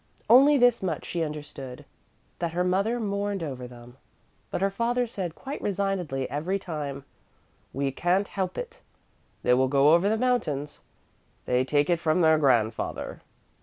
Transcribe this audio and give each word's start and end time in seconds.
Only 0.31 0.57
this 0.57 0.81
much 0.81 1.05
she 1.05 1.21
understood, 1.23 1.85
that 2.39 2.53
her 2.53 2.63
mother 2.63 2.99
mourned 2.99 3.43
over 3.43 3.67
them, 3.67 3.97
but 4.49 4.59
her 4.59 4.71
father 4.71 5.05
said 5.05 5.35
quite 5.35 5.61
resignedly 5.61 6.27
every 6.27 6.57
time: 6.57 7.05
"We 7.71 7.91
can't 7.91 8.27
help 8.29 8.57
it, 8.57 8.81
they 9.43 9.53
will 9.53 9.67
go 9.67 9.93
over 9.93 10.09
the 10.09 10.17
mountains; 10.17 10.79
they 11.45 11.63
take 11.63 11.87
it 11.87 11.99
from 11.99 12.21
their 12.21 12.39
grandfather." 12.39 13.21